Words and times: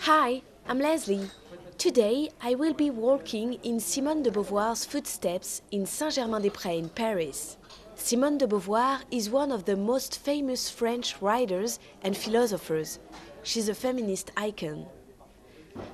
Hi, 0.00 0.42
I'm 0.68 0.78
Leslie. 0.78 1.30
Today 1.78 2.28
I 2.42 2.54
will 2.54 2.74
be 2.74 2.90
walking 2.90 3.54
in 3.62 3.80
Simone 3.80 4.22
de 4.22 4.30
Beauvoir's 4.30 4.84
footsteps 4.84 5.62
in 5.70 5.86
Saint-Germain-des-Prés 5.86 6.78
in 6.78 6.88
Paris. 6.90 7.56
Simone 7.94 8.36
de 8.36 8.46
Beauvoir 8.46 9.00
is 9.10 9.30
one 9.30 9.50
of 9.50 9.64
the 9.64 9.76
most 9.76 10.18
famous 10.18 10.68
French 10.68 11.16
writers 11.22 11.78
and 12.02 12.14
philosophers. 12.14 12.98
She's 13.42 13.70
a 13.70 13.74
feminist 13.74 14.30
icon. 14.36 14.84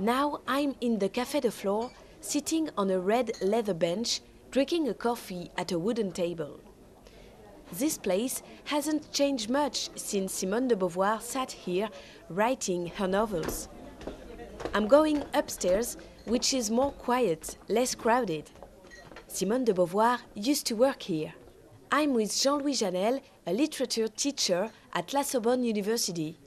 Now 0.00 0.40
I'm 0.48 0.74
in 0.80 0.98
the 0.98 1.08
Café 1.08 1.42
de 1.42 1.52
Flore, 1.52 1.92
sitting 2.20 2.68
on 2.76 2.90
a 2.90 2.98
red 2.98 3.30
leather 3.40 3.74
bench, 3.74 4.22
drinking 4.50 4.88
a 4.88 4.94
coffee 4.94 5.52
at 5.56 5.70
a 5.70 5.78
wooden 5.78 6.10
table. 6.10 6.58
This 7.72 7.96
place 7.96 8.42
hasn't 8.64 9.12
changed 9.12 9.48
much 9.48 9.90
since 9.94 10.32
Simone 10.32 10.68
de 10.68 10.76
Beauvoir 10.76 11.22
sat 11.22 11.52
here 11.52 11.88
writing 12.28 12.88
her 12.96 13.06
novels. 13.06 13.68
I'm 14.74 14.88
going 14.88 15.22
upstairs, 15.34 15.96
which 16.24 16.52
is 16.52 16.70
more 16.70 16.90
quiet, 16.92 17.56
less 17.68 17.94
crowded. 17.94 18.50
Simone 19.28 19.64
de 19.64 19.72
Beauvoir 19.72 20.18
used 20.34 20.66
to 20.66 20.74
work 20.74 21.02
here. 21.02 21.32
I'm 21.92 22.12
with 22.12 22.36
Jean-Louis 22.36 22.80
Jeannelle, 22.80 23.20
a 23.46 23.52
literature 23.52 24.08
teacher 24.08 24.70
at 24.92 25.12
La 25.12 25.22
Sorbonne 25.22 25.64
University. 25.64 26.38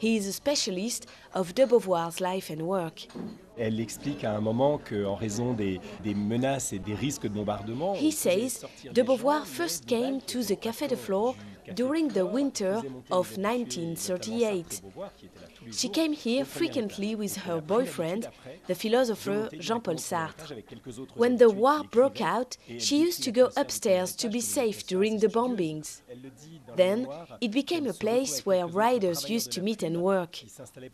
He 0.00 0.16
is 0.16 0.28
a 0.28 0.32
specialist 0.32 1.08
of 1.34 1.54
de 1.54 1.66
Beauvoir's 1.66 2.20
life 2.20 2.50
and 2.50 2.62
work. 2.62 3.08
Elle 3.56 3.80
explique 3.80 4.22
à 4.22 4.36
un 4.36 4.40
moment 4.40 4.78
qu'en 4.78 5.16
raison 5.16 5.52
des, 5.52 5.80
des, 6.04 6.14
menaces 6.14 6.72
et 6.72 6.78
des 6.78 6.94
risques 6.94 7.24
de 7.24 7.28
bombardement. 7.30 7.94
He 7.94 8.12
says 8.12 8.64
de 8.92 9.02
Beauvoir 9.02 9.44
first 9.44 9.86
came 9.86 10.20
to 10.20 10.44
the 10.44 10.58
Café 10.58 10.86
de 10.86 10.94
Flore 10.94 11.34
during 11.74 12.08
the 12.08 12.26
winter 12.26 12.82
of 13.10 13.36
1938. 13.36 14.82
She 15.70 15.88
came 15.88 16.12
here 16.12 16.44
frequently 16.44 17.14
with 17.14 17.36
her 17.36 17.60
boyfriend, 17.60 18.28
the 18.66 18.74
philosopher 18.74 19.48
Jean 19.58 19.80
Paul 19.80 19.96
Sartre. 19.96 20.62
When 21.14 21.36
the 21.36 21.50
war 21.50 21.84
broke 21.84 22.20
out, 22.20 22.56
she 22.78 23.00
used 23.00 23.22
to 23.24 23.32
go 23.32 23.50
upstairs 23.56 24.14
to 24.16 24.28
be 24.28 24.40
safe 24.40 24.86
during 24.86 25.18
the 25.18 25.28
bombings. 25.28 26.00
Then 26.76 27.06
it 27.40 27.52
became 27.52 27.86
a 27.86 27.92
place 27.92 28.46
where 28.46 28.66
writers 28.66 29.28
used 29.28 29.50
to 29.52 29.62
meet 29.62 29.82
and 29.82 30.02
work. 30.02 30.32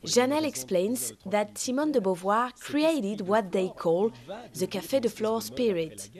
Jeannelle 0.04 0.44
explains 0.44 1.12
that 1.26 1.58
Simone 1.58 1.92
de 1.92 2.00
Beauvoir 2.00 2.52
created 2.58 3.22
what 3.22 3.52
they 3.52 3.68
call 3.68 4.12
the 4.54 4.66
Café 4.66 5.00
de 5.00 5.08
Flore 5.08 5.42
spirit. 5.42 6.10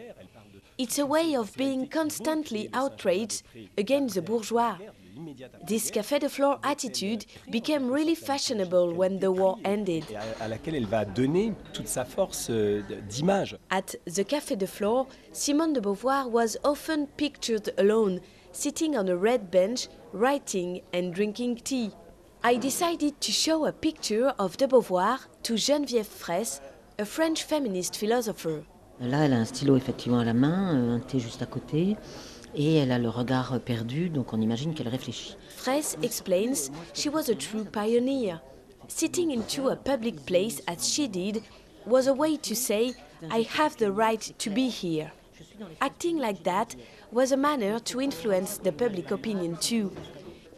It's 0.77 0.99
a 0.99 1.07
way 1.07 1.37
of 1.37 1.57
being 1.57 1.87
constantly 1.87 2.69
outraged 2.73 3.45
against 3.79 4.17
the 4.17 4.23
bourgeois. 4.23 4.77
This 5.65 5.93
Café 5.93 6.19
de 6.19 6.29
Flore 6.29 6.59
attitude 6.65 7.27
became 7.49 7.89
really 7.89 8.17
fashionable 8.17 8.93
when 8.93 9.21
the 9.21 9.31
war 9.31 9.57
ended. 9.65 10.05
À 10.41 10.49
laquelle 10.49 10.75
elle 10.75 10.87
va 10.87 11.05
donner 11.05 11.53
toute 11.73 11.87
sa 11.87 12.05
force 12.05 12.49
euh, 12.51 12.83
d'image. 13.09 13.57
At 13.71 13.95
the 14.07 14.25
Café 14.25 14.57
de 14.57 14.67
Flore, 14.67 15.07
Simone 15.33 15.75
de 15.75 15.81
Beauvoir 15.81 16.29
was 16.29 16.57
often 16.65 17.07
pictured 17.17 17.73
alone, 17.79 18.21
sitting 18.51 18.97
on 18.97 19.09
a 19.09 19.17
red 19.17 19.53
bench, 19.53 19.87
writing 20.13 20.83
and 20.93 21.13
drinking 21.13 21.59
tea. 21.63 21.93
I 22.43 22.57
decided 22.57 23.21
to 23.21 23.31
show 23.31 23.65
a 23.67 23.73
picture 23.73 24.35
of 24.41 24.57
de 24.57 24.67
Beauvoir 24.67 25.21
to 25.45 25.55
Geneviève 25.55 26.07
Fraisse, 26.07 26.61
a 26.99 27.05
French 27.05 27.45
feminist 27.45 27.97
philosopher. 27.97 28.65
Là, 29.01 29.25
elle 29.25 29.33
a 29.33 29.37
un 29.37 29.45
stylo 29.45 29.77
effectivement 29.77 30.21
à 30.21 30.25
la 30.25 30.35
main, 30.35 30.95
un 30.95 31.01
thé 31.01 31.19
juste 31.19 31.43
à 31.43 31.47
côté, 31.47 31.97
et 32.55 32.77
elle 32.77 32.93
a 32.93 32.99
le 32.99 33.09
regard 33.09 33.59
perdu, 33.61 34.09
donc 34.09 34.33
on 34.33 34.41
imagine 34.41 34.75
qu'elle 34.75 34.89
réfléchit. 34.89 35.37
Fraisse 35.57 35.97
explains 36.03 36.71
she 36.95 37.09
was 37.13 37.31
a 37.31 37.35
true 37.35 37.65
pioneer. 37.65 38.41
Sitting 38.87 39.31
into 39.31 39.69
a 39.69 39.77
public 39.77 40.25
place 40.25 40.63
as 40.67 40.87
she 40.87 41.09
did 41.09 41.43
was 41.87 42.07
a 42.07 42.13
way 42.13 42.37
to 42.37 42.55
say, 42.55 42.93
I 43.31 43.47
have 43.59 43.77
the 43.79 43.91
right 43.91 44.33
to 44.39 44.51
be 44.51 44.69
here. 44.69 45.11
Acting 45.81 46.19
like 46.19 46.45
that 46.45 46.77
was 47.13 47.33
a 47.33 47.37
manner 47.37 47.81
to 47.81 48.01
influence 48.01 48.59
the 48.59 48.73
public 48.73 49.11
opinion 49.11 49.57
too. 49.57 49.91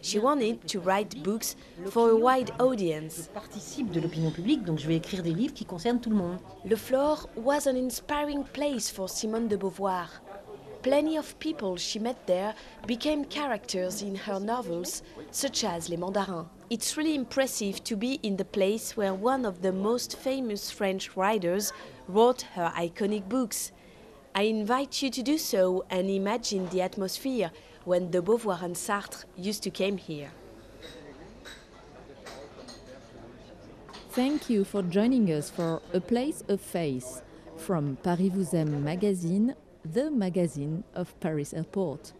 She 0.07 0.21
wanted 0.21 0.69
to 0.69 0.79
write 0.79 1.21
books 1.25 1.57
for 1.91 2.11
a 2.11 2.15
wide 2.15 2.53
audience. 2.61 3.25
Je 3.27 3.35
participe 3.35 3.91
de 3.91 3.99
l'opinion 3.99 4.31
publique, 4.31 4.63
donc 4.63 4.79
je 4.79 4.87
vais 4.87 4.95
écrire 4.95 5.21
des 5.25 5.35
livres 5.35 5.53
qui 5.53 5.65
concernent 5.65 5.99
tout 5.99 6.11
le 6.11 6.15
monde. 6.15 6.39
Le 6.65 6.77
Flore 6.77 7.29
was 7.37 7.67
an 7.67 7.75
inspiring 7.75 8.45
place 8.45 8.89
for 8.89 9.09
Simone 9.09 9.49
de 9.49 9.57
Beauvoir. 9.57 10.23
Plenty 10.83 11.19
of 11.19 11.37
people 11.41 11.77
she 11.77 11.99
met 11.99 12.25
there 12.27 12.55
became 12.87 13.25
characters 13.25 14.01
in 14.01 14.15
her 14.15 14.39
novels, 14.39 15.03
such 15.33 15.65
as 15.65 15.89
Les 15.89 15.97
Mandarins. 15.97 16.47
It's 16.71 16.97
really 16.97 17.17
impressive 17.17 17.83
to 17.83 17.97
be 17.97 18.21
in 18.23 18.37
the 18.37 18.45
place 18.45 18.97
where 18.97 19.13
one 19.13 19.45
of 19.45 19.61
the 19.61 19.73
most 19.73 20.17
famous 20.17 20.71
French 20.71 21.17
writers 21.17 21.73
wrote 22.07 22.43
her 22.55 22.73
iconic 22.77 23.29
books. 23.29 23.73
I 24.37 24.43
invite 24.43 25.01
you 25.01 25.09
to 25.13 25.23
do 25.23 25.39
so 25.39 25.87
and 25.89 26.11
imagine 26.11 26.69
the 26.69 26.83
atmosphere 26.83 27.51
when 27.87 28.11
de 28.11 28.21
Beauvoir 28.21 28.63
and 28.63 28.77
Sartre 28.77 29.25
used 29.35 29.63
to 29.63 29.71
come 29.71 29.97
here. 29.97 30.31
Thank 34.11 34.51
you 34.51 34.65
for 34.65 34.83
joining 34.83 35.33
us 35.33 35.49
for 35.49 35.81
A 35.95 36.01
Place 36.03 36.45
of 36.49 36.61
Face 36.61 37.23
from 37.57 37.97
Paris 38.03 38.29
Vous 38.29 38.55
Aime 38.55 38.85
magazine, 38.85 39.55
the 39.91 40.11
magazine 40.11 40.85
of 40.93 41.19
Paris 41.19 41.55
Airport. 41.55 42.13